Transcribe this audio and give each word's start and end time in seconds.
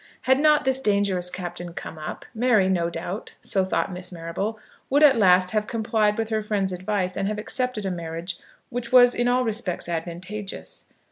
Had 0.21 0.39
not 0.39 0.65
this 0.65 0.79
dangerous 0.81 1.29
captain 1.29 1.75
come 1.75 1.99
up, 1.99 2.25
Mary, 2.33 2.67
no 2.69 2.89
doubt, 2.89 3.35
so 3.39 3.63
thought 3.63 3.93
Miss 3.93 4.11
Marrable, 4.11 4.57
would 4.89 5.03
at 5.03 5.15
last 5.15 5.51
have 5.51 5.67
complied 5.67 6.17
with 6.17 6.29
her 6.29 6.41
friends' 6.41 6.73
advice, 6.73 7.15
and 7.15 7.27
have 7.27 7.37
accepted 7.37 7.85
a 7.85 7.91
marriage 7.91 8.39
which 8.71 8.91
was 8.91 9.13
in 9.13 9.27
all 9.27 9.43
respects 9.43 9.87
advantageous. 9.87 10.87